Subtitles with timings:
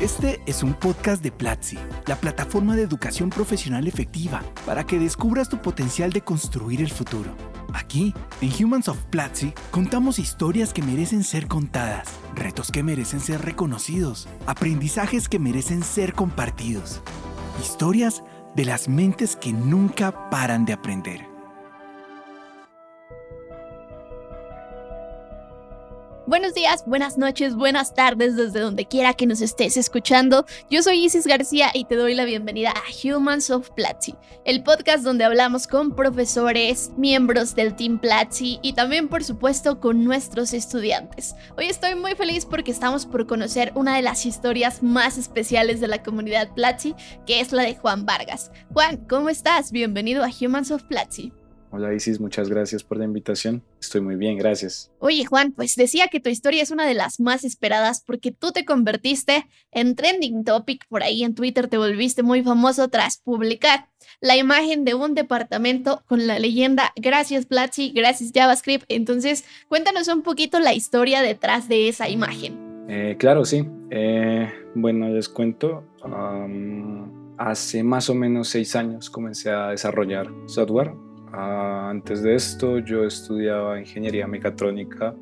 [0.00, 5.48] Este es un podcast de Platzi, la plataforma de educación profesional efectiva para que descubras
[5.48, 7.34] tu potencial de construir el futuro.
[7.74, 13.44] Aquí, en Humans of Platzi, contamos historias que merecen ser contadas, retos que merecen ser
[13.44, 17.02] reconocidos, aprendizajes que merecen ser compartidos.
[17.60, 18.22] Historias
[18.54, 21.37] de las mentes que nunca paran de aprender.
[26.28, 30.44] Buenos días, buenas noches, buenas tardes desde donde quiera que nos estés escuchando.
[30.68, 32.82] Yo soy Isis García y te doy la bienvenida a
[33.16, 39.08] Humans of Platzi, el podcast donde hablamos con profesores, miembros del Team Platzi y también
[39.08, 41.34] por supuesto con nuestros estudiantes.
[41.56, 45.88] Hoy estoy muy feliz porque estamos por conocer una de las historias más especiales de
[45.88, 46.94] la comunidad Platzi,
[47.26, 48.50] que es la de Juan Vargas.
[48.74, 49.72] Juan, ¿cómo estás?
[49.72, 51.32] Bienvenido a Humans of Platzi.
[51.70, 53.62] Hola Isis, muchas gracias por la invitación.
[53.78, 54.90] Estoy muy bien, gracias.
[55.00, 58.52] Oye Juan, pues decía que tu historia es una de las más esperadas porque tú
[58.52, 63.88] te convertiste en trending topic por ahí en Twitter, te volviste muy famoso tras publicar
[64.20, 68.84] la imagen de un departamento con la leyenda Gracias Platzi, gracias JavaScript.
[68.88, 72.86] Entonces, cuéntanos un poquito la historia detrás de esa imagen.
[72.88, 73.68] Eh, claro, sí.
[73.90, 75.84] Eh, bueno, les cuento.
[77.36, 83.78] hace más o menos seis años comencé a desarrollar software antes de esto yo estudiaba
[83.78, 85.14] ingeniería mecatrónica.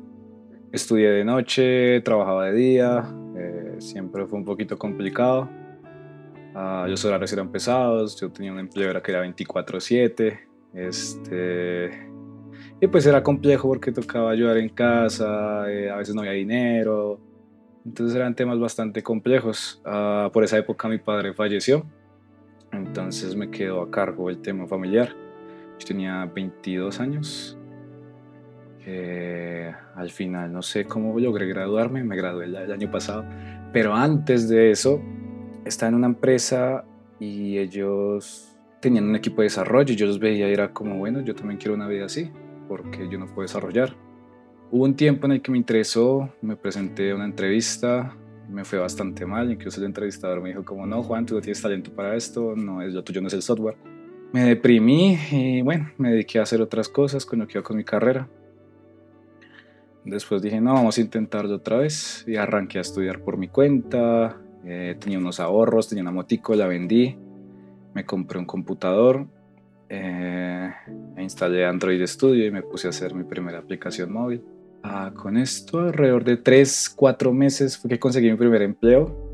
[0.71, 5.49] Estudié de noche, trabajaba de día, eh, siempre fue un poquito complicado.
[6.53, 10.39] Ah, los horarios eran pesados, yo tenía un empleo que era 24/7.
[10.73, 12.09] Este,
[12.79, 17.19] y pues era complejo porque tocaba ayudar en casa, eh, a veces no había dinero.
[17.85, 19.81] Entonces eran temas bastante complejos.
[19.85, 21.85] Ah, por esa época mi padre falleció,
[22.71, 25.26] entonces me quedó a cargo el tema familiar.
[25.79, 27.57] Yo tenía 22 años.
[29.95, 33.25] al final no sé cómo logré graduarme, me gradué el, año pasado,
[33.73, 35.01] pero antes de eso
[35.65, 36.85] estaba en una empresa
[37.19, 41.21] y ellos tenían un equipo de desarrollo y yo los veía y era como, bueno,
[41.21, 42.31] yo también quiero una vida así,
[42.67, 43.95] porque yo no puedo desarrollar.
[44.71, 48.15] Hubo un tiempo en el que me interesó, me presenté a una entrevista,
[48.49, 51.61] me fue bastante mal, incluso el entrevistador me dijo como, no, Juan, tú no tienes
[51.61, 53.96] talento para esto, no, es, lo tuyo no es el software
[54.33, 57.77] me deprimí y bueno, me dediqué a hacer otras cosas con lo que iba con
[57.77, 58.27] mi carrera.
[60.03, 64.37] Después dije, no, vamos a intentarlo otra vez y arranqué a estudiar por mi cuenta.
[64.65, 67.17] Eh, tenía unos ahorros, tenía una motico, la vendí.
[67.93, 69.27] Me compré un computador,
[69.89, 70.71] eh,
[71.15, 74.43] e instalé Android Studio y me puse a hacer mi primera aplicación móvil.
[74.83, 79.26] Ah, con esto, alrededor de 3, 4 meses fue que conseguí mi primer empleo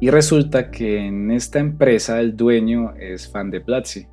[0.00, 4.06] y resulta que en esta empresa el dueño es fan de Platzi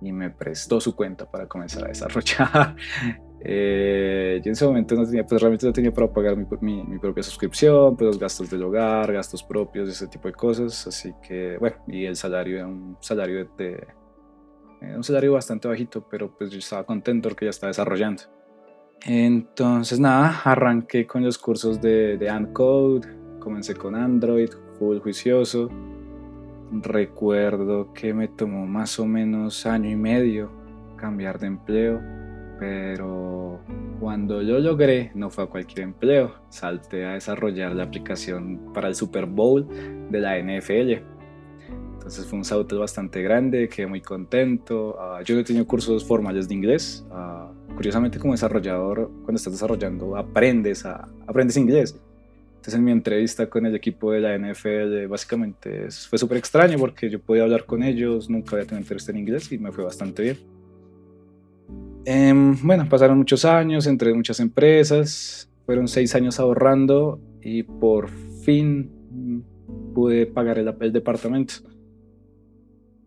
[0.00, 2.76] y me prestó su cuenta para comenzar a desarrollar.
[3.40, 6.98] eh, yo en ese momento no tenía, pues realmente no tenía para pagar mi, mi,
[6.98, 10.86] propia suscripción, pues los gastos del hogar, gastos propios, ese tipo de cosas.
[10.86, 13.86] Así que, bueno, y el salario era un salario de,
[14.80, 18.24] un salario bastante bajito, pero pues yo estaba contento porque ya estaba desarrollando.
[19.04, 22.30] Entonces, nada, arranqué con los cursos de, de
[23.42, 25.68] comencé con Android, full juicioso.
[26.70, 30.50] Recuerdo que me tomó más o menos año y medio
[30.96, 32.00] cambiar de empleo,
[32.58, 33.60] pero
[33.98, 38.94] cuando lo logré no fue a cualquier empleo, salté a desarrollar la aplicación para el
[38.94, 39.66] Super Bowl
[40.10, 41.02] de la NFL.
[41.94, 44.96] Entonces fue un salto bastante grande, quedé muy contento.
[44.96, 47.06] Uh, yo he tenido cursos formales de inglés.
[47.10, 52.00] Uh, curiosamente como desarrollador, cuando estás desarrollando, aprendes, a, aprendes inglés.
[52.62, 57.10] Entonces en mi entrevista con el equipo de la NFL básicamente fue súper extraño porque
[57.10, 60.22] yo podía hablar con ellos, nunca había tenido entrevista en inglés y me fue bastante
[60.22, 60.36] bien.
[62.04, 68.08] Eh, bueno, pasaron muchos años, entré en muchas empresas, fueron seis años ahorrando y por
[68.44, 68.92] fin
[69.92, 71.54] pude pagar el, el departamento.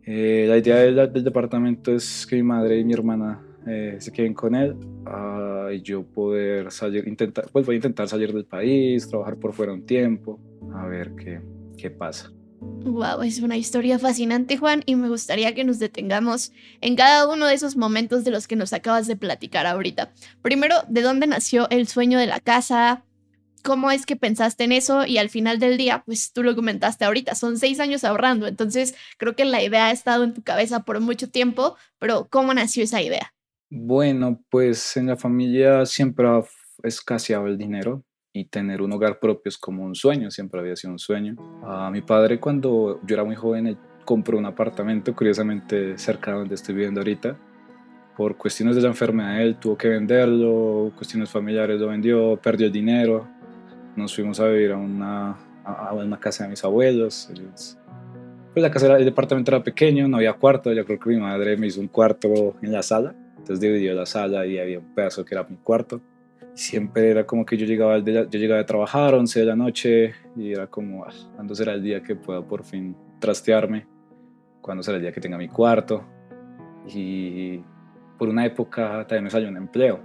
[0.03, 4.11] Eh, la idea del, del, departamento es que mi madre y mi hermana eh, se
[4.11, 8.45] queden con él uh, y yo poder salir, intentar, pues voy a intentar salir del
[8.45, 10.39] país, trabajar por fuera un tiempo,
[10.73, 11.41] a ver qué,
[11.77, 12.31] qué pasa.
[12.61, 16.51] Wow, es una historia fascinante, Juan, y me gustaría que nos detengamos
[16.81, 20.11] en cada uno de esos momentos de los que nos acabas de platicar ahorita.
[20.41, 23.03] Primero, ¿de dónde nació el sueño de la casa?
[23.63, 25.05] ¿Cómo es que pensaste en eso?
[25.05, 28.95] Y al final del día, pues tú lo comentaste ahorita, son seis años ahorrando, entonces
[29.17, 32.83] creo que la idea ha estado en tu cabeza por mucho tiempo, pero ¿cómo nació
[32.83, 33.34] esa idea?
[33.77, 36.41] Bueno, pues en la familia siempre ha
[36.81, 40.93] escaseado el dinero y tener un hogar propio es como un sueño, siempre había sido
[40.93, 41.35] un sueño.
[41.61, 46.55] A mi padre cuando yo era muy joven compró un apartamento, curiosamente cerca de donde
[46.55, 47.37] estoy viviendo ahorita.
[48.15, 52.71] Por cuestiones de la enfermedad él tuvo que venderlo, cuestiones familiares lo vendió, perdió el
[52.71, 53.27] dinero.
[53.97, 55.35] Nos fuimos a vivir a una,
[55.65, 57.29] a, una casa de mis abuelos.
[58.53, 60.71] pues la casa, el departamento era pequeño, no había cuarto.
[60.71, 63.13] Yo creo que mi madre me hizo un cuarto en la sala.
[63.45, 66.01] Entonces dividió la sala y había un pedazo que era mi cuarto.
[66.55, 69.55] Siempre era como que yo llegaba, de, yo llegaba a trabajar a 11 de la
[69.55, 73.85] noche y era como, ah, ¿cuándo será el día que pueda por fin trastearme?
[74.61, 76.03] ¿Cuándo será el día que tenga mi cuarto?
[76.87, 77.59] Y
[78.17, 79.99] por una época también me salió un empleo.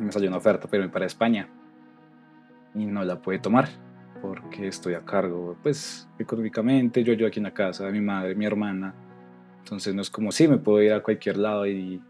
[0.00, 1.48] Me salió una oferta, pero para España.
[2.74, 3.68] Y no la pude tomar
[4.20, 8.44] porque estoy a cargo, pues económicamente, yo yo aquí en la casa mi madre, mi
[8.44, 8.92] hermana.
[9.58, 12.02] Entonces no es como si me puedo ir a cualquier lado y,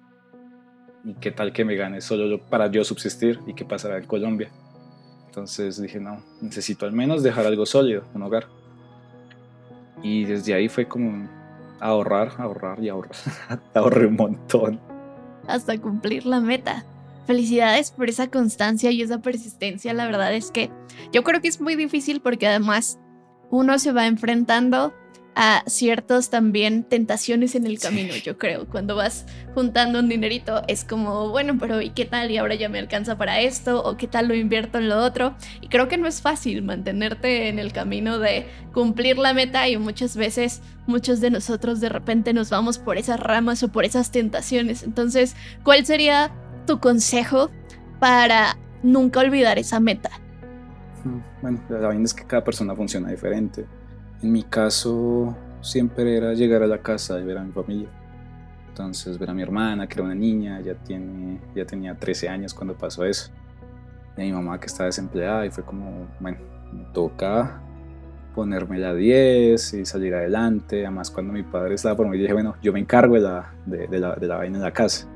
[1.05, 4.51] y qué tal que me gane solo para yo subsistir y qué pasará en Colombia.
[5.27, 8.47] Entonces dije, no, necesito al menos dejar algo sólido, un hogar.
[10.03, 11.29] Y desde ahí fue como
[11.79, 13.15] ahorrar, ahorrar y ahorrar.
[13.75, 14.81] Ahorré un montón.
[15.47, 16.85] Hasta cumplir la meta.
[17.27, 19.95] Felicidades por esa constancia y esa persistencia.
[19.95, 20.71] La verdad es que
[21.13, 22.99] yo creo que es muy difícil porque además
[23.51, 24.93] uno se va enfrentando
[25.35, 28.67] a ciertos también tentaciones en el camino, yo creo.
[28.67, 32.31] Cuando vas juntando un dinerito es como, bueno, pero ¿y qué tal?
[32.31, 35.35] Y ahora ya me alcanza para esto, o qué tal lo invierto en lo otro.
[35.61, 39.77] Y creo que no es fácil mantenerte en el camino de cumplir la meta y
[39.77, 44.11] muchas veces muchos de nosotros de repente nos vamos por esas ramas o por esas
[44.11, 44.83] tentaciones.
[44.83, 46.33] Entonces, ¿cuál sería
[46.67, 47.51] tu consejo
[48.01, 50.11] para nunca olvidar esa meta?
[51.05, 53.65] Mm, bueno, la verdad es que cada persona funciona diferente.
[54.23, 57.89] En mi caso, siempre era llegar a la casa y ver a mi familia.
[58.69, 62.55] Entonces, ver a mi hermana, que era una niña, ya, tiene, ya tenía 13 años
[62.55, 63.31] cuando pasó eso.
[64.17, 66.39] Y a mi mamá que estaba desempleada y fue como, bueno,
[66.73, 67.61] me toca
[68.35, 70.85] ponerme la 10 y salir adelante.
[70.87, 73.99] Además, cuando mi padre estaba por mí, dije, bueno, yo me encargo de la, de,
[73.99, 75.09] la, de la vaina en la casa.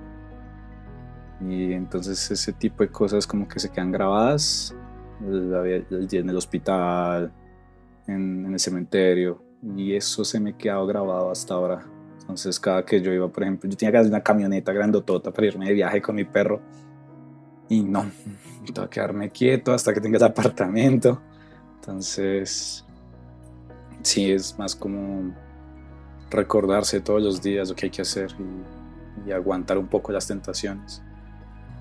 [1.41, 4.75] Y entonces ese tipo de cosas como que se quedan grabadas
[5.21, 7.33] en el hospital,
[8.07, 9.43] en, el cementerio.
[9.77, 11.87] Y eso se me ha quedado grabado hasta ahora.
[12.21, 15.47] Entonces cada que yo iba, por ejemplo, yo tenía que hacer una camioneta grandotota para
[15.47, 16.61] irme de viaje con mi perro.
[17.69, 18.11] Y no,
[18.67, 21.21] tengo que quedarme quieto hasta que tenga el apartamento.
[21.77, 22.85] Entonces,
[24.03, 25.35] sí, es más como
[26.31, 28.35] recordarse todos los días lo que hay que hacer
[29.27, 31.03] y aguantar un poco las tentaciones.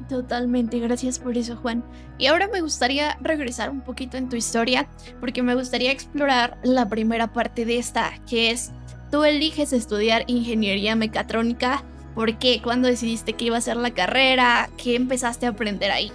[0.09, 1.83] Totalmente, gracias por eso Juan.
[2.17, 4.87] Y ahora me gustaría regresar un poquito en tu historia,
[5.19, 8.71] porque me gustaría explorar la primera parte de esta, que es,
[9.11, 11.83] tú eliges estudiar ingeniería mecatrónica,
[12.15, 12.61] ¿por qué?
[12.61, 14.69] ¿Cuándo decidiste que iba a ser la carrera?
[14.77, 16.11] ¿Qué empezaste a aprender ahí?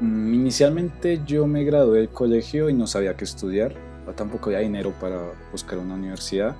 [0.00, 3.74] Mm, inicialmente yo me gradué del colegio y no sabía qué estudiar,
[4.16, 6.56] tampoco había dinero para buscar una universidad.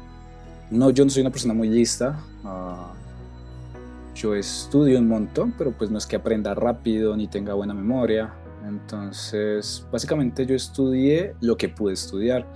[0.70, 2.20] No, yo no soy una persona muy lista.
[2.44, 2.99] Uh,
[4.20, 8.34] yo estudio un montón, pero pues no es que aprenda rápido ni tenga buena memoria.
[8.66, 12.46] Entonces, básicamente yo estudié lo que pude estudiar.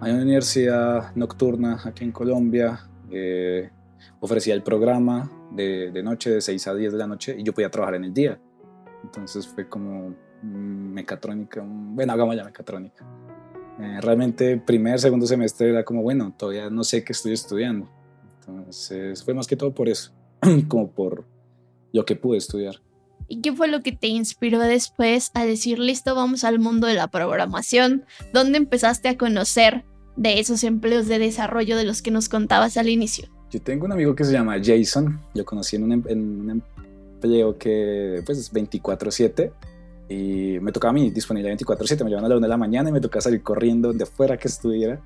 [0.00, 2.80] Hay una universidad nocturna aquí en Colombia,
[3.10, 3.70] eh,
[4.18, 7.52] ofrecía el programa de, de, noche de 6 a 10 de la noche y yo
[7.54, 8.40] podía trabajar en el día.
[9.04, 13.04] Entonces fue como mecatrónica, bueno, hagamos ya mecatrónica.
[13.80, 17.88] Eh, realmente primer, segundo semestre era como, bueno, todavía no sé qué estoy estudiando.
[18.40, 20.12] Entonces fue más que todo por eso.
[20.68, 21.24] como por
[21.92, 22.76] lo que pude estudiar.
[23.28, 26.94] ¿Y qué fue lo que te inspiró después a decir, listo, vamos al mundo de
[26.94, 28.04] la programación?
[28.32, 29.84] ¿Dónde empezaste a conocer
[30.16, 33.28] de esos empleos de desarrollo de los que nos contabas al inicio?
[33.50, 36.50] Yo tengo un amigo que se llama Jason, yo conocí en un, em, en un
[36.50, 39.52] empleo que pues es 24/7
[40.08, 42.90] y me tocaba a mí disponible 24/7, me llevaban a la una de la mañana
[42.90, 45.00] y me tocaba salir corriendo de fuera que estuviera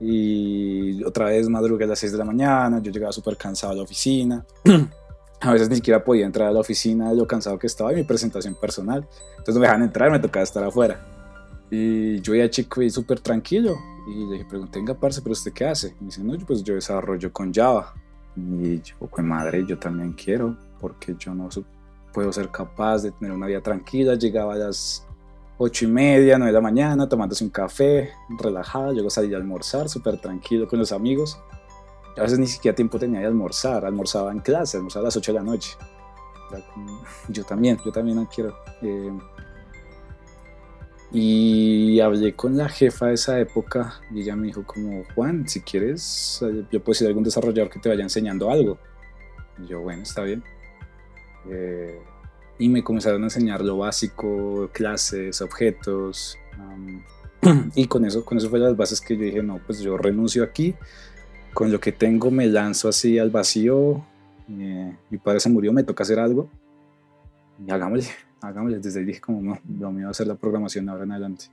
[0.00, 3.76] y otra vez madrugué a las 6 de la mañana, yo llegaba súper cansado a
[3.76, 4.44] la oficina.
[5.40, 7.96] a veces ni siquiera podía entrar a la oficina de lo cansado que estaba y
[7.96, 9.06] mi presentación personal.
[9.30, 11.00] Entonces no me dejaban entrar, me tocaba estar afuera.
[11.70, 13.76] Y yo ya chico y súper tranquilo.
[14.08, 15.88] Y le pregunté, venga, parce, ¿pero usted qué hace?
[16.00, 17.94] Y me dice, no, pues yo desarrollo con Java.
[18.36, 21.48] Y yo, pues madre, yo también quiero, porque yo no
[22.12, 24.14] puedo ser capaz de tener una vida tranquila.
[24.14, 25.06] Llegaba a las
[25.58, 29.88] ocho y media, nueve de la mañana, tomándose un café, relajada, luego salí a almorzar,
[29.88, 31.38] súper tranquilo con los amigos.
[32.16, 35.32] a veces ni siquiera tiempo tenía de almorzar, almorzaba en clase, almorzaba a las 8
[35.32, 35.76] de la noche.
[37.28, 38.56] Yo también, yo también quiero.
[38.82, 39.12] Eh,
[41.10, 45.62] y hablé con la jefa de esa época y ella me dijo como, Juan, si
[45.62, 48.78] quieres, eh, yo puedo ser algún desarrollador que te vaya enseñando algo.
[49.58, 50.42] Y yo, bueno, está bien.
[51.50, 52.00] Eh,
[52.58, 56.36] y me comenzaron a enseñar lo básico, clases, objetos.
[57.74, 60.42] y con eso, con eso fue las bases que yo dije, no, pues yo renuncio
[60.42, 60.74] aquí,
[61.54, 64.04] con lo que tengo me lanzo así al vacío,
[64.50, 66.48] eh, mi padre se murió, me toca hacer algo,
[67.64, 68.10] y hagámosle,
[68.40, 68.78] hagámosle.
[68.78, 71.46] Desde ahí dije como, no, lo mío va a hacer la programación ahora en adelante.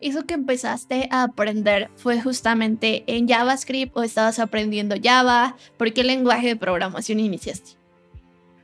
[0.00, 5.56] ¿Eso que empezaste a aprender fue justamente en JavaScript o estabas aprendiendo Java?
[5.76, 7.72] ¿Por qué lenguaje de programación iniciaste?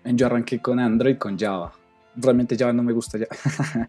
[0.04, 1.77] Yo arranqué con Android, con Java.
[2.20, 3.26] Realmente Java no me gusta ya.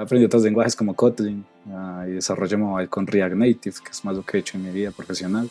[0.00, 4.14] Aprendí otros lenguajes como Kotlin uh, y desarrollo mobile con React Native, que es más
[4.14, 5.50] lo que he hecho en mi vida profesional.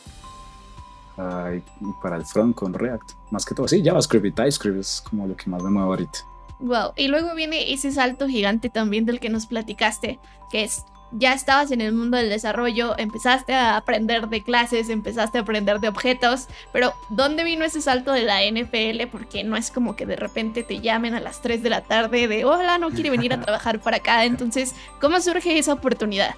[1.17, 1.63] Uh, y,
[2.01, 3.12] para el front con React.
[3.31, 6.19] Más que todo, sí, JavaScript y TypeScript es como lo que más me muevo ahorita.
[6.60, 10.19] Wow, y luego viene ese salto gigante también del que nos platicaste,
[10.50, 10.86] que es
[11.17, 15.79] ya estabas en el mundo del desarrollo, empezaste a aprender de clases, empezaste a aprender
[15.79, 19.08] de objetos, pero ¿dónde vino ese salto de la NFL?
[19.12, 22.27] Porque no es como que de repente te llamen a las 3 de la tarde
[22.27, 24.25] de, hola, no quiere venir a trabajar para acá.
[24.25, 26.36] Entonces, ¿cómo surge esa oportunidad?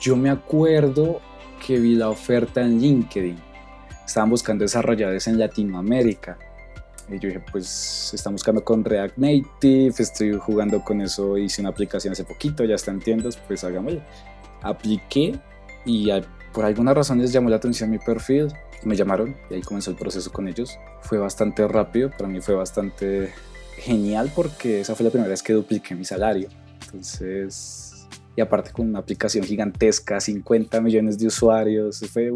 [0.00, 1.20] Yo me acuerdo
[1.64, 3.38] que vi la oferta en LinkedIn.
[4.04, 6.38] Estaban buscando desarrolladores en Latinoamérica.
[7.08, 11.70] Y yo dije, pues están buscando con React Native, estoy jugando con eso, hice una
[11.70, 14.02] aplicación hace poquito, ya está en tiendas, pues hagámoslo.
[14.62, 15.38] Apliqué
[15.84, 16.10] y
[16.52, 18.52] por alguna razón les llamó la atención mi perfil
[18.84, 20.78] me llamaron y ahí comenzó el proceso con ellos.
[21.02, 23.32] Fue bastante rápido, para mí fue bastante
[23.78, 26.48] genial porque esa fue la primera vez que dupliqué mi salario.
[26.84, 27.95] Entonces
[28.36, 32.30] y aparte con una aplicación gigantesca, 50 millones de usuarios, fue,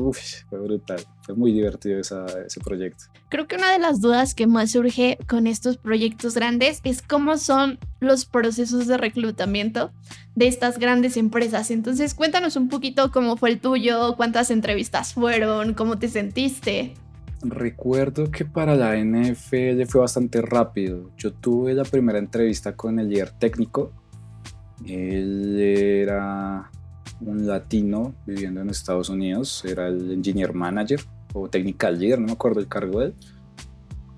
[0.48, 3.04] fue brutal, fue muy divertido ese proyecto.
[3.28, 7.36] Creo que una de las dudas que más surge con estos proyectos grandes es cómo
[7.36, 9.92] son los procesos de reclutamiento
[10.34, 11.70] de estas grandes empresas.
[11.70, 16.94] Entonces cuéntanos un poquito cómo fue el tuyo, cuántas entrevistas fueron, cómo te sentiste.
[17.42, 21.10] Recuerdo que para la NFL fue bastante rápido.
[21.16, 23.92] Yo tuve la primera entrevista con el líder técnico
[24.86, 26.70] él era
[27.20, 31.00] un latino viviendo en Estados Unidos, era el engineer manager
[31.34, 33.14] o technical leader, no me acuerdo el cargo de él.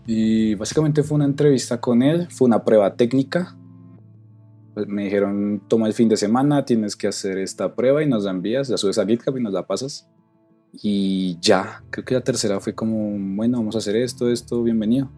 [0.06, 3.56] Y básicamente fue una entrevista con él, fue una prueba técnica.
[4.74, 8.24] Pues me dijeron, toma el fin de semana, tienes que hacer esta prueba y nos
[8.24, 10.08] la envías, la subes a GitHub y nos la pasas.
[10.72, 15.10] Y ya, creo que la tercera fue como, bueno, vamos a hacer esto, esto, bienvenido.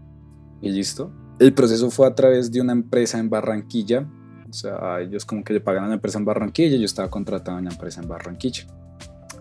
[0.60, 1.12] Y listo.
[1.38, 4.08] El proceso fue a través de una empresa en Barranquilla
[4.54, 7.10] o sea, ellos como que le pagan a la empresa en Barranquilla y yo estaba
[7.10, 8.64] contratado en la empresa en Barranquilla.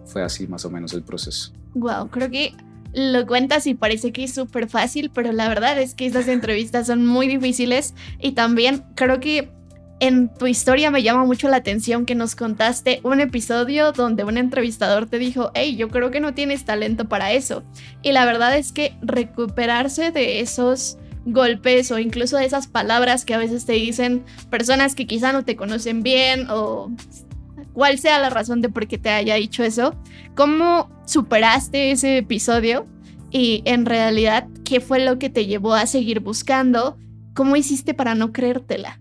[0.06, 1.54] Fue así más o menos el proceso.
[1.76, 2.56] Wow, creo que
[2.94, 6.88] lo cuentas y parece que es súper fácil, pero la verdad es que estas entrevistas
[6.88, 9.52] son muy difíciles y también creo que
[10.00, 14.38] en tu historia me llama mucho la atención que nos contaste un episodio donde un
[14.38, 17.64] entrevistador te dijo, hey, yo creo que no tienes talento para eso.
[18.02, 23.34] Y la verdad es que recuperarse de esos golpes o incluso de esas palabras que
[23.34, 26.92] a veces te dicen personas que quizá no te conocen bien o
[27.74, 29.96] cuál sea la razón de por qué te haya dicho eso.
[30.36, 32.88] ¿Cómo superaste ese episodio?
[33.32, 36.98] Y en realidad, ¿qué fue lo que te llevó a seguir buscando?
[37.34, 39.00] ¿Cómo hiciste para no creértela?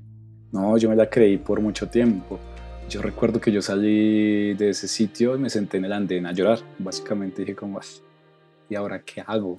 [0.52, 2.38] No, yo me la creí por mucho tiempo.
[2.88, 6.32] Yo recuerdo que yo salí de ese sitio y me senté en el andén a
[6.32, 6.60] llorar.
[6.78, 7.80] Básicamente dije como,
[8.68, 9.56] ¿y ahora qué hago?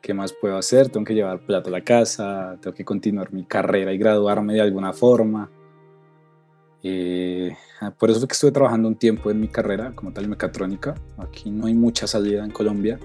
[0.00, 0.88] ¿Qué más puedo hacer?
[0.88, 4.60] Tengo que llevar plato a la casa, tengo que continuar mi carrera y graduarme de
[4.60, 5.50] alguna forma.
[6.82, 7.54] Eh,
[7.98, 10.94] por eso fue que estuve trabajando un tiempo en mi carrera como tal mecatrónica.
[11.18, 12.98] Aquí no hay mucha salida en Colombia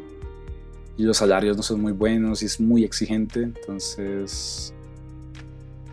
[0.97, 3.41] y los salarios no son muy buenos y es muy exigente.
[3.41, 4.73] Entonces,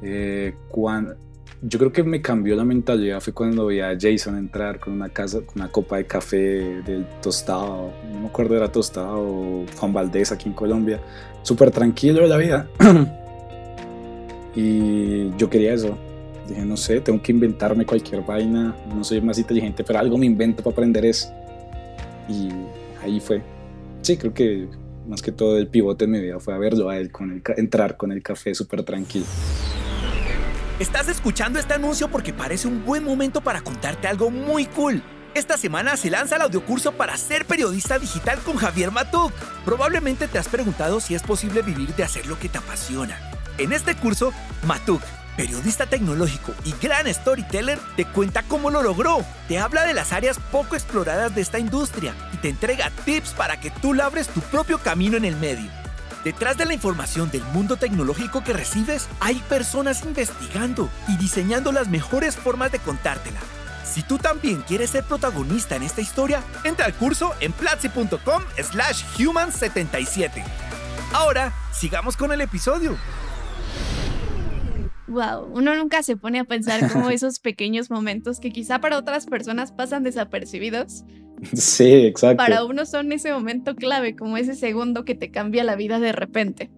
[0.03, 1.17] eh, cuando,
[1.65, 5.09] yo creo que me cambió la mentalidad fue cuando vi a Jason entrar con una,
[5.09, 6.37] casa, con una copa de café
[6.83, 11.01] del tostado, no me acuerdo era tostado o Juan Valdés aquí en Colombia,
[11.43, 12.69] súper tranquilo de la vida.
[14.57, 15.97] y yo quería eso.
[16.49, 20.27] Dije, no sé, tengo que inventarme cualquier vaina, no soy más inteligente, pero algo me
[20.27, 21.33] invento para aprender eso.
[22.29, 22.49] Y
[23.01, 23.41] ahí fue.
[24.01, 24.67] Sí, creo que
[25.07, 27.43] más que todo el pivote en mi vida fue a verlo a él, con el,
[27.57, 29.27] entrar con el café súper tranquilo.
[30.81, 35.03] Estás escuchando este anuncio porque parece un buen momento para contarte algo muy cool.
[35.35, 39.33] Esta semana se lanza el audiocurso para ser periodista digital con Javier Matuk.
[39.65, 43.19] Probablemente te has preguntado si es posible vivir de hacer lo que te apasiona.
[43.59, 44.33] En este curso,
[44.67, 45.03] Matuk,
[45.37, 49.25] periodista tecnológico y gran storyteller, te cuenta cómo lo logró.
[49.49, 53.61] Te habla de las áreas poco exploradas de esta industria y te entrega tips para
[53.61, 55.82] que tú labres tu propio camino en el medio.
[56.25, 61.89] Detrás de la información del mundo tecnológico que recibes, hay personas investigando y diseñando las
[61.89, 63.41] mejores formas de contártela.
[63.85, 69.03] Si tú también quieres ser protagonista en esta historia, entra al curso en platzi.com slash
[69.19, 70.45] human77.
[71.13, 72.97] Ahora, sigamos con el episodio.
[75.09, 79.27] Wow, uno nunca se pone a pensar cómo esos pequeños momentos que quizá para otras
[79.27, 81.05] personas pasan desapercibidos,
[81.55, 82.37] Sí, exacto.
[82.37, 86.13] Para uno son ese momento clave, como ese segundo que te cambia la vida de
[86.13, 86.71] repente.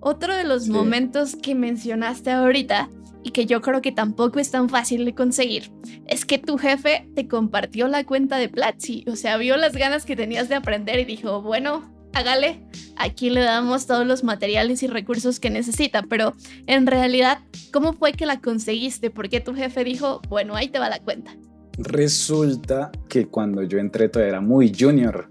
[0.00, 2.88] Otro de los momentos que mencionaste ahorita
[3.24, 5.72] y que yo creo que tampoco es tan fácil de conseguir,
[6.06, 10.04] es que tu jefe te compartió la cuenta de Platzi, o sea, vio las ganas
[10.04, 12.62] que tenías de aprender y dijo, bueno, hágale,
[12.96, 16.34] aquí le damos todos los materiales y recursos que necesita, pero
[16.66, 17.40] en realidad,
[17.72, 19.10] ¿cómo fue que la conseguiste?
[19.10, 21.36] ¿Por qué tu jefe dijo, bueno, ahí te va la cuenta?
[21.78, 25.28] Resulta que cuando yo entré todavía era muy junior,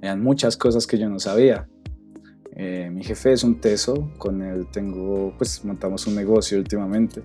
[0.00, 1.68] eran muchas cosas que yo no sabía.
[2.54, 7.22] Eh, mi jefe es un teso, con él tengo, pues montamos un negocio últimamente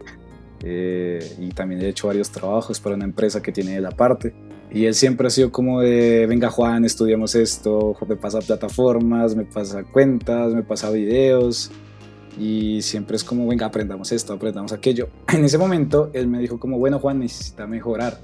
[0.63, 4.33] eh, y también he hecho varios trabajos para una empresa que tiene la parte.
[4.71, 9.45] Y él siempre ha sido como de, venga Juan, estudiamos esto, me pasa plataformas, me
[9.45, 11.71] pasa cuentas, me pasa videos.
[12.39, 15.09] Y siempre es como, venga, aprendamos esto, aprendamos aquello.
[15.33, 18.19] En ese momento él me dijo como, bueno Juan, necesita mejorar.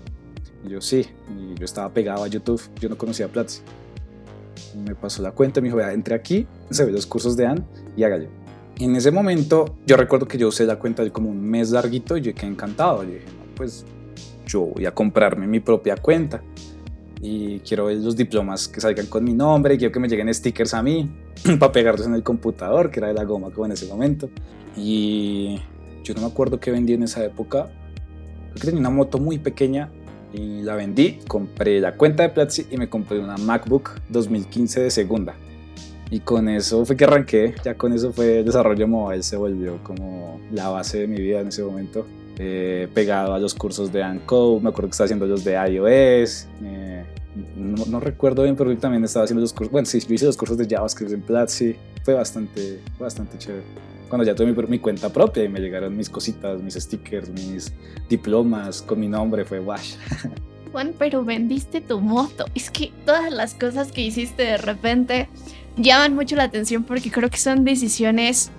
[0.65, 3.61] Y yo sí, y yo estaba pegado a YouTube, yo no conocía Platzi
[4.75, 7.63] me pasó la cuenta, me dijo, vea, entre aquí, se ve los cursos de Anne
[7.95, 8.29] y hágale.
[8.77, 11.71] Y en ese momento, yo recuerdo que yo usé la cuenta de como un mes
[11.71, 13.03] larguito y yo quedé encantado.
[13.03, 13.25] Yo dije,
[13.55, 13.85] pues
[14.47, 16.41] yo voy a comprarme mi propia cuenta
[17.21, 20.73] y quiero ver los diplomas que salgan con mi nombre, quiero que me lleguen stickers
[20.73, 21.11] a mí
[21.59, 24.29] para pegarlos en el computador, que era de la goma como en ese momento.
[24.75, 25.59] Y
[26.03, 27.69] yo no me acuerdo qué vendí en esa época.
[28.49, 29.91] Creo que tenía una moto muy pequeña
[30.33, 34.91] y la vendí, compré la cuenta de Platzi y me compré una MacBook 2015 de
[34.91, 35.35] segunda.
[36.09, 39.81] Y con eso fue que arranqué, ya con eso fue el desarrollo mobile, se volvió
[39.83, 42.05] como la base de mi vida en ese momento.
[42.37, 46.47] Eh, pegado a los cursos de Anco, me acuerdo que estaba haciendo los de iOS,
[46.63, 47.03] eh,
[47.55, 50.57] no, recuerdo bien, pero también estaba haciendo los cursos, bueno, sí, yo hice los cursos
[50.57, 53.63] de JavaScript en Platzi, fue bastante, bastante chévere
[54.11, 57.71] cuando ya tuve mi, cuenta propia y me llegaron mis cositas, mis stickers, mis
[58.09, 59.93] diplomas con mi nombre, fue wash.
[60.73, 62.43] Juan, pero vendiste tu moto.
[62.53, 65.29] Es que todas las cosas que hiciste de repente
[65.77, 68.51] llaman mucho la atención porque creo que son decisiones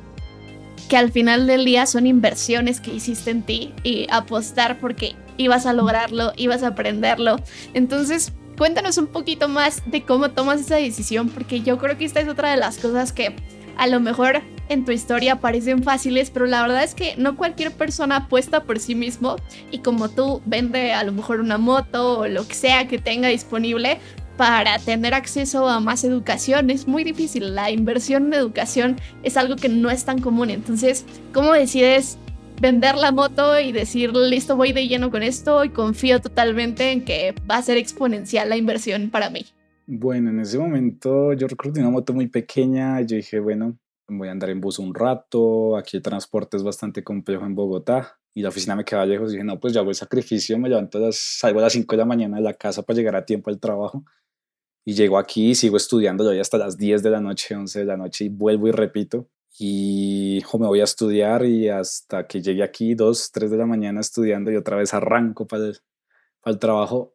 [0.89, 5.67] que al final del día son inversiones que hiciste en ti y apostar porque ibas
[5.67, 7.37] a lograrlo, ibas a aprenderlo.
[7.75, 12.21] Entonces, cuéntanos un poquito más de cómo tomas esa decisión porque yo creo que esta
[12.21, 13.35] es otra de las cosas que
[13.77, 17.73] a lo mejor en tu historia parecen fáciles, pero la verdad es que no cualquier
[17.73, 19.35] persona apuesta por sí mismo
[19.73, 23.27] y como tú vende a lo mejor una moto o lo que sea que tenga
[23.27, 23.99] disponible
[24.37, 26.71] para tener acceso a más educación.
[26.71, 30.51] Es muy difícil, la inversión en educación es algo que no es tan común.
[30.51, 32.17] Entonces, ¿cómo decides
[32.63, 37.05] vender la moto y decir, listo, voy de lleno con esto y confío totalmente en
[37.05, 39.45] que va a ser exponencial la inversión para mí?
[39.85, 43.01] Bueno, en ese momento yo recuerdo una moto muy pequeña.
[43.01, 45.77] Yo dije, bueno, voy a andar en bus un rato.
[45.77, 49.31] Aquí el transporte es bastante complejo en Bogotá y la oficina me queda lejos.
[49.31, 50.57] Y dije, no, pues ya hago el sacrificio.
[50.57, 53.17] Me levanto, las, salgo a las 5 de la mañana de la casa para llegar
[53.17, 54.05] a tiempo al trabajo.
[54.85, 56.33] Y llego aquí y sigo estudiando.
[56.33, 59.29] Yo hasta las 10 de la noche, 11 de la noche y vuelvo y repito.
[59.59, 64.01] Y me voy a estudiar y hasta que llegue aquí, 2, 3 de la mañana
[64.01, 65.79] estudiando y otra vez arranco para el,
[66.41, 67.15] para el trabajo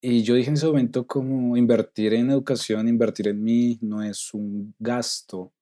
[0.00, 4.32] y yo dije en ese momento como invertir en educación, invertir en mí no es
[4.32, 5.52] un gasto,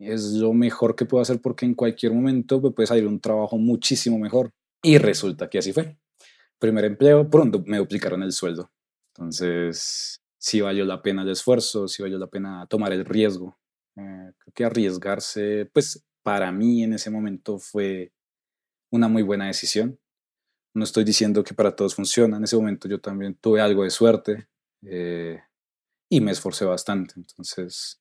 [0.00, 3.56] es lo mejor que puedo hacer porque en cualquier momento me puede salir un trabajo
[3.56, 4.52] muchísimo mejor.
[4.82, 5.96] Y resulta que así fue.
[6.58, 8.70] Primer empleo, pronto me duplicaron el sueldo.
[9.14, 13.56] Entonces, sí valió la pena el esfuerzo, sí valió la pena tomar el riesgo.
[13.98, 18.12] Eh, creo que arriesgarse, pues para mí en ese momento fue
[18.90, 19.98] una muy buena decisión.
[20.74, 22.36] No estoy diciendo que para todos funciona.
[22.36, 24.48] En ese momento yo también tuve algo de suerte
[24.82, 25.40] eh,
[26.08, 27.14] y me esforcé bastante.
[27.16, 28.00] Entonces,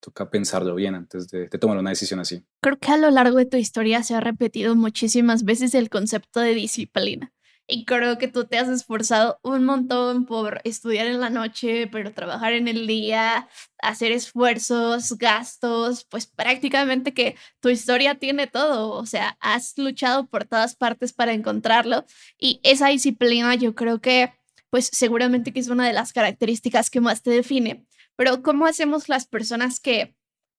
[0.00, 2.44] toca pensarlo bien antes de, de, tomar una decisión así.
[2.62, 6.40] Creo que a lo largo de tu historia se ha repetido muchísimas veces el concepto
[6.40, 7.34] de disciplina.
[7.68, 12.12] Y creo que tú te has esforzado un montón por estudiar en la noche, pero
[12.12, 13.48] trabajar en el día,
[13.80, 18.92] hacer esfuerzos, gastos, pues prácticamente que tu historia tiene todo.
[18.92, 22.04] O sea, has luchado por todas partes para encontrarlo.
[22.38, 24.32] Y esa disciplina yo creo que,
[24.70, 27.84] pues seguramente que es una de las características que más te define.
[28.16, 30.15] Pero ¿cómo hacemos las personas que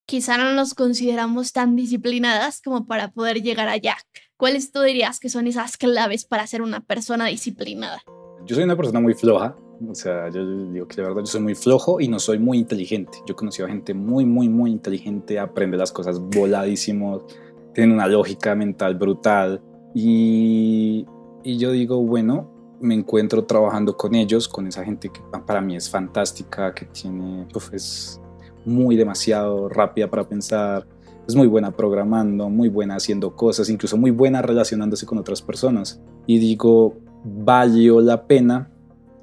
[0.08, 3.98] quizá no nos consideramos tan disciplinadas como para poder llegar allá.
[4.38, 8.02] ¿Cuáles tú dirías que son esas claves para ser una persona disciplinada?
[8.46, 11.41] Yo soy una persona muy floja, o sea, yo digo que de verdad yo soy
[11.41, 13.17] muy flojo y no soy muy inteligente.
[13.28, 17.26] Yo he a gente muy, muy, muy inteligente, aprende las cosas voladísimo,
[17.74, 19.62] tienen una lógica mental brutal
[19.93, 21.06] y,
[21.43, 25.76] y yo digo, bueno, me encuentro trabajando con ellos, con esa gente que para mí
[25.76, 28.22] es fantástica, que tiene, es
[28.67, 30.86] muy demasiado rápida para pensar,
[31.27, 36.01] es muy buena programando, muy buena haciendo cosas, incluso muy buena relacionándose con otras personas.
[36.25, 38.69] Y digo, valió la pena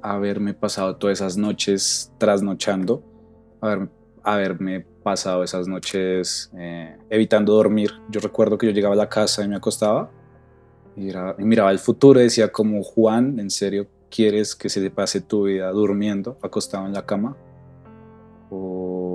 [0.01, 3.03] haberme pasado todas esas noches trasnochando,
[3.59, 3.89] haber,
[4.21, 7.91] haberme pasado esas noches eh, evitando dormir.
[8.09, 10.11] Yo recuerdo que yo llegaba a la casa y me acostaba
[10.95, 14.91] Y, y miraba el futuro y decía como, Juan, ¿en serio quieres que se te
[14.91, 17.35] pase tu vida durmiendo, acostado en la cama?
[18.51, 19.14] ¿O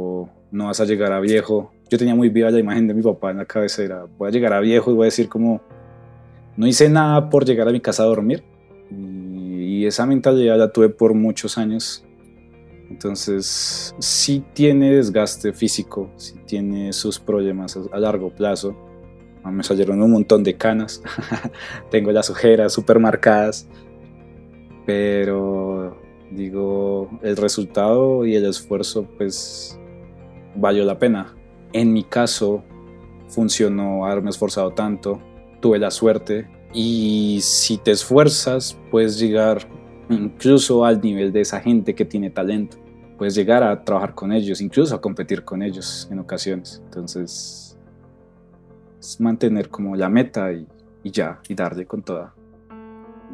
[0.50, 1.72] no vas a llegar a viejo?
[1.88, 4.06] Yo tenía muy viva la imagen de mi papá en la cabecera.
[4.18, 5.60] Voy a llegar a viejo y voy a decir como,
[6.56, 8.44] no hice nada por llegar a mi casa a dormir.
[8.90, 12.04] Y esa mentalidad la tuve por muchos años.
[12.90, 18.76] Entonces, sí tiene desgaste físico, sí tiene sus problemas a largo plazo.
[19.44, 21.02] Me salieron un montón de canas.
[21.90, 23.68] Tengo las ojeras súper marcadas
[24.90, 25.96] pero
[26.32, 29.78] digo, el resultado y el esfuerzo pues
[30.54, 31.34] valió la pena.
[31.72, 32.64] En mi caso
[33.28, 35.20] funcionó haberme esforzado tanto,
[35.60, 39.68] tuve la suerte y si te esfuerzas puedes llegar
[40.08, 42.76] incluso al nivel de esa gente que tiene talento.
[43.18, 46.80] Puedes llegar a trabajar con ellos, incluso a competir con ellos en ocasiones.
[46.86, 47.78] Entonces,
[48.98, 50.66] es mantener como la meta y,
[51.02, 52.34] y ya, y darle con toda.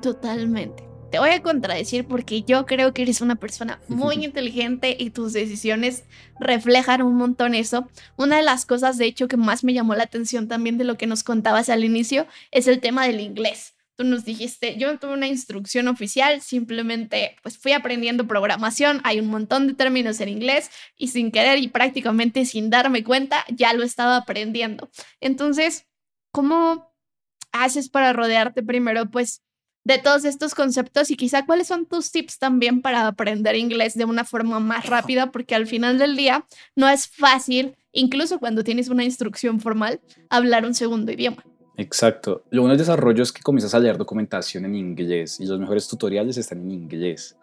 [0.03, 5.11] Totalmente te voy a contradecir porque yo creo que eres una persona muy inteligente y
[5.11, 6.05] tus decisiones
[6.41, 7.89] reflejan un montón eso.
[8.17, 10.97] Una de las cosas, de hecho, que más me llamó la atención también de lo
[10.97, 13.75] que nos contabas al inicio es el tema del inglés.
[13.97, 19.21] Tú nos dijiste, yo no tuve una instrucción oficial, simplemente pues fui aprendiendo programación, hay
[19.21, 23.73] un montón de términos en inglés y sin querer y prácticamente sin darme cuenta ya
[23.73, 24.91] lo estaba aprendiendo.
[25.21, 25.87] Entonces,
[26.31, 26.95] ¿cómo
[27.53, 29.43] haces para rodearte primero pues
[29.87, 34.05] de todos estos conceptos y quizá cuáles son tus tips también para aprender inglés de
[34.05, 36.45] una forma más rápida, porque al final del día
[36.75, 41.45] no es fácil, incluso cuando tienes una instrucción formal, hablar un segundo idioma.
[41.77, 42.43] Exacto.
[42.51, 45.87] Lo bueno del desarrollo es que comienzas a leer documentación en inglés y los mejores
[45.87, 47.37] tutoriales están en inglés.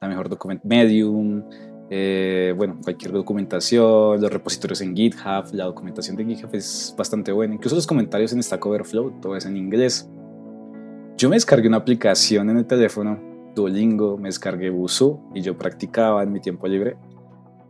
[0.00, 1.42] La mejor documentación, Medium,
[1.90, 7.54] eh, bueno, cualquier documentación, los repositorios en GitHub, la documentación de GitHub es bastante buena.
[7.56, 10.08] Incluso los comentarios en Stack Overflow, todo es en inglés.
[11.20, 13.20] Yo me descargué una aplicación en el teléfono,
[13.54, 16.96] Duolingo, me descargué Busuu y yo practicaba en mi tiempo libre.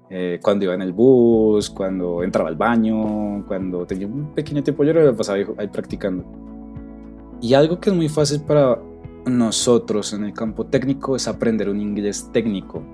[0.08, 4.84] Eh, cuando iba en el bus, cuando entraba al baño, cuando tenía un pequeño tiempo
[4.84, 6.24] libre, lo pasaba ahí practicando.
[7.40, 8.78] Y algo que es muy fácil para
[9.26, 12.84] nosotros en el campo técnico es aprender un inglés técnico.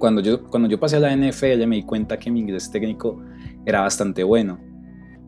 [0.00, 3.22] Cuando yo, cuando yo pasé a la NFL me di cuenta que mi inglés técnico
[3.64, 4.58] era bastante bueno.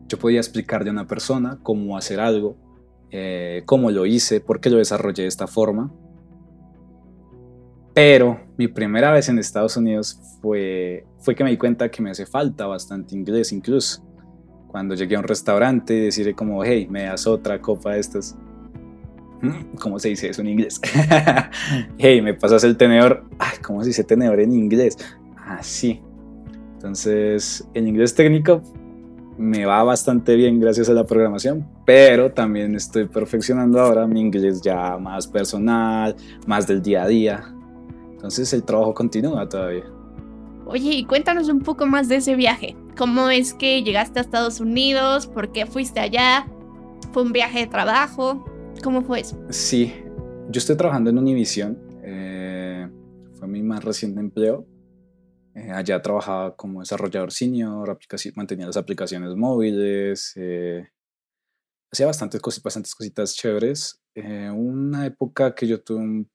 [0.09, 2.64] Yo podía explicarle a una persona cómo hacer algo
[3.11, 5.91] eh, cómo lo hice, por qué lo desarrollé de esta forma.
[7.93, 12.11] Pero mi primera vez en Estados Unidos fue, fue que me di cuenta que me
[12.11, 14.03] hace falta bastante inglés incluso.
[14.67, 18.35] Cuando llegué a un restaurante y decirle como, hey, me das otra copa de estas.
[19.41, 19.77] ¿Mm?
[19.79, 20.81] ¿Cómo se dice eso en inglés?
[21.97, 23.23] hey, me pasas el tenedor.
[23.39, 24.97] Ay, ¿Cómo se dice tenedor en inglés?
[25.37, 26.01] Así.
[26.01, 28.61] Ah, Entonces, en inglés técnico
[29.37, 34.61] me va bastante bien gracias a la programación, pero también estoy perfeccionando ahora mi inglés
[34.61, 36.15] ya más personal,
[36.47, 37.55] más del día a día.
[38.11, 39.85] Entonces el trabajo continúa todavía.
[40.65, 42.75] Oye, y cuéntanos un poco más de ese viaje.
[42.97, 45.27] ¿Cómo es que llegaste a Estados Unidos?
[45.27, 46.47] ¿Por qué fuiste allá?
[47.11, 48.45] ¿Fue un viaje de trabajo?
[48.83, 49.37] ¿Cómo fue eso?
[49.49, 49.93] Sí,
[50.49, 51.77] yo estoy trabajando en Univision.
[52.03, 52.87] Eh,
[53.33, 54.65] fue mi más reciente empleo
[55.55, 57.97] eh, allá trabajaba como desarrollador senior,
[58.35, 60.89] mantenía las aplicaciones móviles, eh,
[61.89, 64.01] hacía bastantes, cosas, bastantes cositas chéveres.
[64.15, 66.25] Eh, una época que yo tuve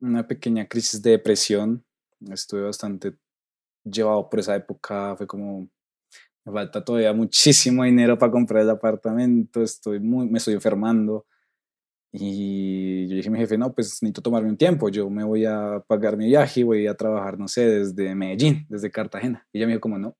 [0.00, 1.84] una pequeña crisis de depresión,
[2.30, 3.16] estuve bastante
[3.84, 5.68] llevado por esa época, fue como,
[6.44, 11.26] me falta todavía muchísimo dinero para comprar el apartamento, estoy muy, me estoy enfermando
[12.10, 15.44] y yo dije a mi jefe, no, pues necesito tomarme un tiempo, yo me voy
[15.44, 19.46] a pagar mi viaje y voy a trabajar, no sé, desde Medellín, desde Cartagena.
[19.52, 20.16] Y ella me dijo como, no,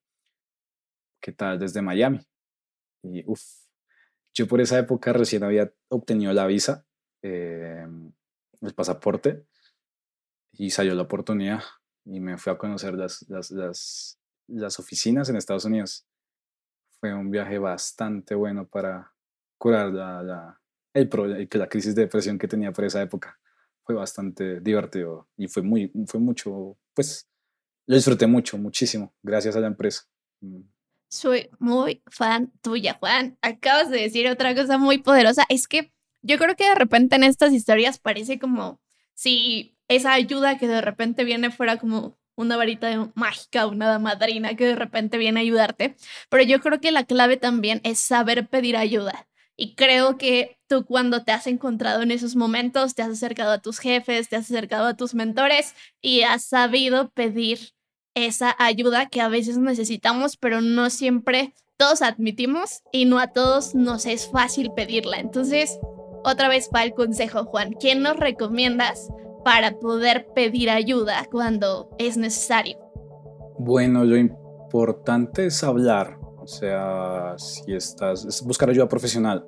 [1.20, 2.20] ¿qué tal desde Miami?
[3.02, 3.42] Y uff,
[4.34, 6.86] yo por esa época recién había obtenido la visa,
[7.22, 8.12] em,
[8.60, 9.46] el pasaporte,
[10.52, 11.62] y salió la oportunidad
[12.04, 16.06] y me fui a conocer las, las, las, las oficinas en Estados Unidos.
[17.00, 19.14] Fue un viaje bastante bueno para
[19.56, 20.60] curar la, la
[20.94, 23.38] el, que la crisis de depresión que tenía por esa época.
[23.84, 27.26] Fue bastante divertido y fue muy, fue mucho, pues
[27.86, 30.02] lo disfruté mucho, muchísimo, gracias a la empresa.
[30.40, 30.60] Mm.
[31.10, 33.38] Soy muy fan tuya, Juan.
[33.40, 35.44] Acabas de decir otra cosa muy poderosa.
[35.48, 38.78] Es que yo creo que de repente en estas historias parece como
[39.14, 44.66] si esa ayuda que de repente viene fuera como una varita mágica, una madrina que
[44.66, 45.96] de repente viene a ayudarte.
[46.28, 49.26] Pero yo creo que la clave también es saber pedir ayuda.
[49.60, 53.58] Y creo que tú cuando te has encontrado en esos momentos, te has acercado a
[53.58, 57.72] tus jefes, te has acercado a tus mentores y has sabido pedir
[58.14, 63.74] esa ayuda que a veces necesitamos, pero no siempre todos admitimos y no a todos
[63.74, 65.18] nos es fácil pedirla.
[65.18, 65.80] Entonces,
[66.24, 69.08] otra vez para el consejo, Juan, ¿quién nos recomiendas
[69.44, 72.78] para poder pedir ayuda cuando es necesario?
[73.58, 76.17] Bueno, lo importante es hablar,
[76.48, 79.46] sea, si estás, es buscar ayuda profesional.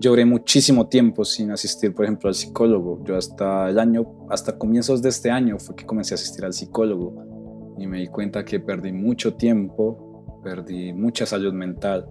[0.00, 3.02] Duré muchísimo tiempo sin asistir, por ejemplo, al psicólogo.
[3.04, 6.52] Yo hasta el año, hasta comienzos de este año fue que comencé a asistir al
[6.52, 12.08] psicólogo y me di cuenta que perdí mucho tiempo, perdí mucha salud mental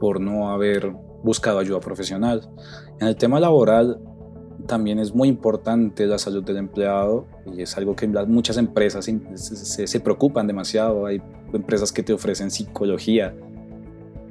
[0.00, 0.90] por no haber
[1.22, 2.48] buscado ayuda profesional.
[3.00, 4.00] En el tema laboral
[4.66, 9.86] también es muy importante la salud del empleado y es algo que muchas empresas se,
[9.86, 11.06] se preocupan demasiado.
[11.06, 11.22] Hay
[11.52, 13.34] empresas que te ofrecen psicología.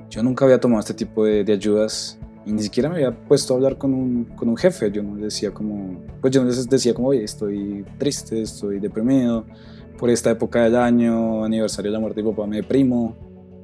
[0.09, 3.53] Yo nunca había tomado este tipo de, de ayudas y ni siquiera me había puesto
[3.53, 4.91] a hablar con un, con un jefe.
[4.91, 9.45] Yo no decía como, pues yo no les decía como, oye, estoy triste, estoy deprimido
[9.97, 13.15] por esta época del año, aniversario de la muerte de mi papá, me deprimo.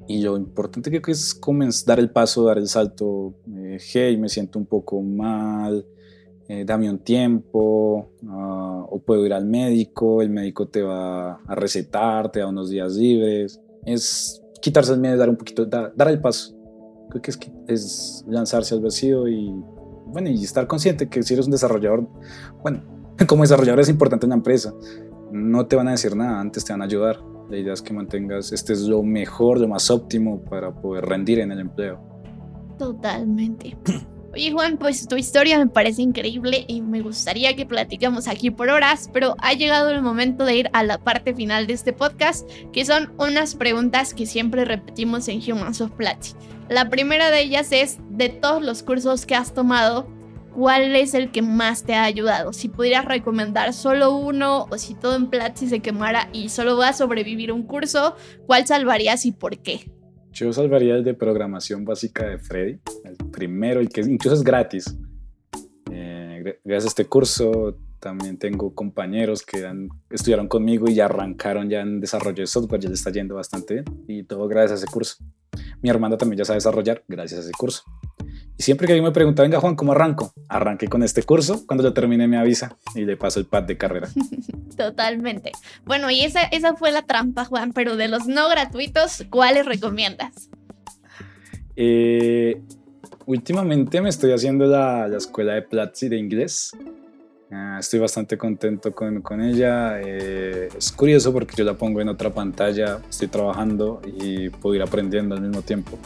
[0.08, 4.30] Y lo importante que es comenzar, dar el paso, dar el salto, eh, hey, me
[4.30, 5.86] siento un poco mal,
[6.48, 11.56] eh, dame un tiempo, ah, o puedo ir al médico, el médico te va a
[11.56, 13.62] recetar, te da unos días libres.
[13.86, 16.58] Es quitarse el miedo, dar un poquito, dar, dar el paso
[17.10, 19.52] creo que es, es lanzarse al vacío y,
[20.08, 22.08] bueno, y estar consciente que si eres un desarrollador,
[22.62, 22.82] bueno,
[23.28, 24.74] como desarrollador es importante en la empresa,
[25.32, 27.20] no te van a decir nada, antes te van a ayudar.
[27.50, 31.40] La idea es que mantengas, este es lo mejor, lo más óptimo para poder rendir
[31.40, 31.98] en el empleo.
[32.78, 33.78] Totalmente.
[34.38, 38.70] Oye Juan, pues tu historia me parece increíble y me gustaría que platicamos aquí por
[38.70, 42.48] horas, pero ha llegado el momento de ir a la parte final de este podcast,
[42.72, 46.36] que son unas preguntas que siempre repetimos en Humans of Platzi.
[46.70, 50.08] La primera de ellas es, de todos los cursos que has tomado,
[50.54, 52.54] ¿cuál es el que más te ha ayudado?
[52.54, 56.90] Si pudieras recomendar solo uno o si todo en Platzi se quemara y solo va
[56.90, 59.97] a sobrevivir un curso, ¿cuál salvarías y por qué?
[60.38, 64.96] Yo salvaría el de programación básica de Freddy, el primero, y que incluso es gratis.
[65.92, 71.72] Eh, gracias a este curso también tengo compañeros que han, estudiaron conmigo y ya arrancaron
[71.72, 74.84] ya en desarrollo de software, ya le está yendo bastante bien y todo gracias a
[74.84, 75.16] ese curso.
[75.82, 77.82] Mi hermana también ya sabe desarrollar gracias a ese curso.
[78.58, 80.34] Y siempre que alguien me pregunta, venga Juan, ¿cómo arranco?
[80.50, 83.78] Arranqué con este curso, cuando yo termine me avisa y le paso el pad de
[83.78, 84.10] carrera.
[84.78, 85.52] Totalmente.
[85.86, 90.50] Bueno, y esa, esa fue la trampa, Juan, pero de los no gratuitos, ¿cuáles recomiendas?
[91.76, 92.60] Eh,
[93.28, 96.72] últimamente me estoy haciendo la, la escuela de Platzi de inglés.
[97.52, 100.02] Ah, estoy bastante contento con, con ella.
[100.02, 104.82] Eh, es curioso porque yo la pongo en otra pantalla, estoy trabajando y puedo ir
[104.82, 106.00] aprendiendo al mismo tiempo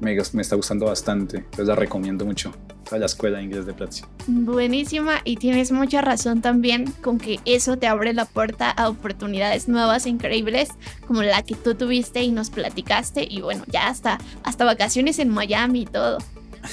[0.00, 2.52] me, está gustando bastante, entonces la recomiendo mucho
[2.90, 4.04] a la escuela de inglés de Platzi.
[4.26, 9.68] Buenísima y tienes mucha razón también con que eso te abre la puerta a oportunidades
[9.68, 10.70] nuevas e increíbles
[11.06, 15.28] como la que tú tuviste y nos platicaste y bueno, ya hasta, hasta vacaciones en
[15.28, 16.18] Miami y todo.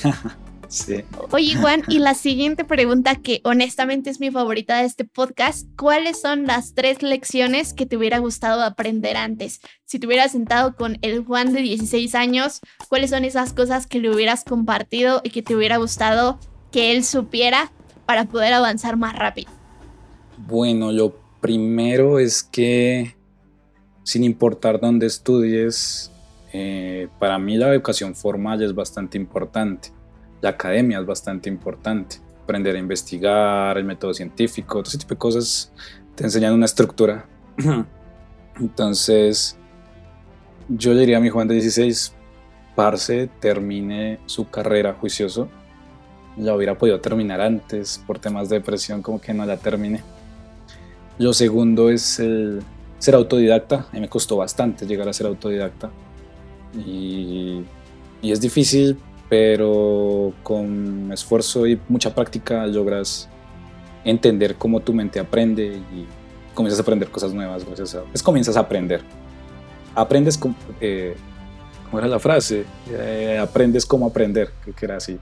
[1.31, 6.19] Oye, Juan, y la siguiente pregunta, que honestamente es mi favorita de este podcast, ¿cuáles
[6.19, 9.61] son las tres lecciones que te hubiera gustado aprender antes?
[9.85, 13.99] Si te hubieras sentado con el Juan de 16 años, ¿cuáles son esas cosas que
[13.99, 16.39] le hubieras compartido y que te hubiera gustado
[16.71, 17.71] que él supiera
[18.05, 19.51] para poder avanzar más rápido?
[20.37, 23.15] Bueno, lo primero es que
[24.03, 26.11] sin importar dónde estudies,
[26.53, 29.96] eh, para mí la educación formal es bastante importante
[30.41, 32.17] la academia es bastante importante.
[32.43, 35.71] Aprender a investigar, el método científico, todo ese tipo de cosas
[36.15, 37.25] te enseñan una estructura.
[38.59, 39.57] Entonces,
[40.69, 42.13] yo le diría a mi Juan de 16,
[42.75, 45.49] parce, termine su carrera juicioso.
[46.37, 50.03] La hubiera podido terminar antes, por temas de depresión, como que no la termine.
[51.17, 52.21] Lo segundo es
[52.99, 53.87] ser autodidacta.
[53.89, 55.89] A mí me costó bastante llegar a ser autodidacta.
[56.75, 57.63] Y
[58.21, 58.97] es difícil
[59.29, 63.29] pero con esfuerzo y mucha práctica logras
[64.03, 66.05] entender cómo tu mente aprende y
[66.53, 68.03] comienzas a aprender cosas nuevas a...
[68.03, 69.01] Pues comienzas a aprender.
[69.93, 71.15] Aprendes, como, eh,
[71.85, 72.65] ¿cómo era la frase?
[72.89, 75.19] Eh, aprendes cómo aprender, que era así.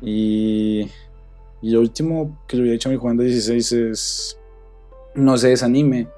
[0.00, 0.88] Y,
[1.62, 4.38] y lo último que le hubiera dicho a mi Juan de 16 es,
[5.14, 6.08] no se desanime,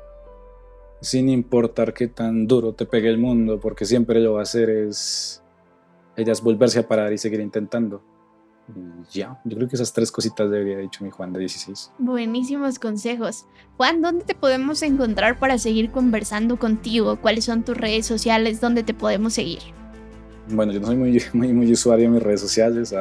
[1.00, 4.70] sin importar qué tan duro te pegue el mundo, porque siempre lo va a hacer
[4.70, 5.41] es
[6.16, 8.02] ella es volverse a parar y seguir intentando.
[8.74, 11.92] Y ya, yo creo que esas tres cositas debería haber dicho mi Juan de 16.
[11.98, 13.46] Buenísimos consejos.
[13.76, 17.16] Juan, ¿dónde te podemos encontrar para seguir conversando contigo?
[17.20, 18.60] ¿Cuáles son tus redes sociales?
[18.60, 19.60] ¿Dónde te podemos seguir?
[20.48, 22.94] Bueno, yo no soy muy, muy, muy usuario en mis redes sociales.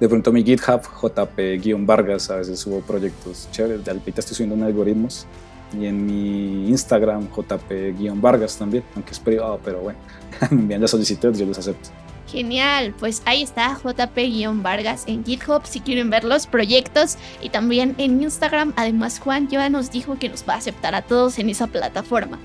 [0.00, 3.84] de pronto mi GitHub, JP-Vargas, a veces subo proyectos chéveres.
[3.84, 5.26] De ahorita estoy subiendo en algoritmos.
[5.72, 9.98] y en mi Instagram, jp-vargas también, aunque es privado, pero bueno,
[10.50, 12.03] me envían las solicitudes, yo los acepto.
[12.26, 18.22] Genial, pues ahí está JP-Vargas en GitHub si quieren ver los proyectos y también en
[18.22, 18.72] Instagram.
[18.76, 22.38] Además, Juan ya nos dijo que nos va a aceptar a todos en esa plataforma.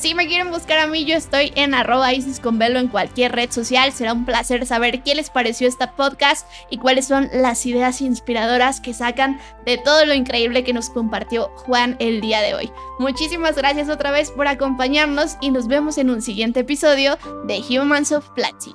[0.00, 3.32] Si me quieren buscar a mí, yo estoy en arroba Isis con Velo en cualquier
[3.32, 3.92] red social.
[3.92, 8.80] Será un placer saber qué les pareció este podcast y cuáles son las ideas inspiradoras
[8.80, 12.72] que sacan de todo lo increíble que nos compartió Juan el día de hoy.
[12.98, 18.12] Muchísimas gracias otra vez por acompañarnos y nos vemos en un siguiente episodio de Humans
[18.12, 18.72] of Platzi.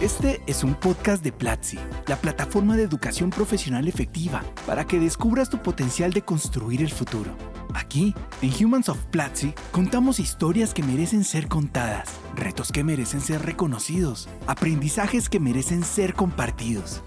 [0.00, 5.50] Este es un podcast de Platzi, la plataforma de educación profesional efectiva para que descubras
[5.50, 7.32] tu potencial de construir el futuro.
[7.74, 13.44] Aquí, en Humans of Platzi, contamos historias que merecen ser contadas, retos que merecen ser
[13.44, 17.02] reconocidos, aprendizajes que merecen ser compartidos.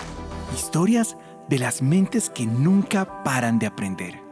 [0.53, 1.15] Historias
[1.47, 4.30] de las mentes que nunca paran de aprender.